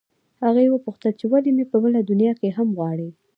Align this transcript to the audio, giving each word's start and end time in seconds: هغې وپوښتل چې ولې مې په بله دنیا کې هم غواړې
هغې 0.43 0.65
وپوښتل 0.69 1.11
چې 1.19 1.25
ولې 1.31 1.51
مې 1.55 1.65
په 1.71 1.77
بله 1.83 1.99
دنیا 2.09 2.31
کې 2.39 2.55
هم 2.57 2.67
غواړې 2.77 3.09